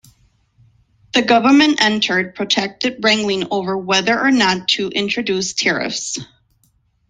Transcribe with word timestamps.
The 1.13 1.21
government 1.21 1.79
entered 1.79 2.33
protracted 2.33 3.03
wrangling 3.03 3.49
over 3.51 3.77
whether 3.77 4.19
or 4.19 4.31
not 4.31 4.67
to 4.69 4.89
introduce 4.89 5.53
tariffs. 5.53 6.17